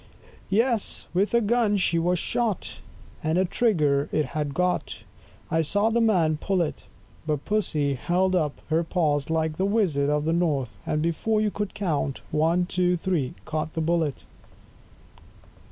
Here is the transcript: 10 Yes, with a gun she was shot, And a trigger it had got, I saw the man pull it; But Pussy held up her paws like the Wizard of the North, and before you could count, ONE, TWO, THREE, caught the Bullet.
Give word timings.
10 0.49 0.49
Yes, 0.49 1.05
with 1.13 1.31
a 1.35 1.41
gun 1.41 1.77
she 1.77 1.99
was 1.99 2.17
shot, 2.17 2.79
And 3.23 3.37
a 3.37 3.45
trigger 3.45 4.09
it 4.11 4.25
had 4.33 4.55
got, 4.55 5.03
I 5.51 5.61
saw 5.61 5.91
the 5.91 6.01
man 6.01 6.37
pull 6.37 6.59
it; 6.63 6.85
But 7.27 7.45
Pussy 7.45 7.93
held 7.93 8.35
up 8.35 8.61
her 8.69 8.83
paws 8.83 9.29
like 9.29 9.57
the 9.57 9.65
Wizard 9.67 10.09
of 10.09 10.25
the 10.25 10.33
North, 10.33 10.75
and 10.87 11.03
before 11.03 11.39
you 11.39 11.51
could 11.51 11.75
count, 11.75 12.23
ONE, 12.31 12.65
TWO, 12.65 12.95
THREE, 12.95 13.35
caught 13.45 13.73
the 13.75 13.81
Bullet. 13.81 14.25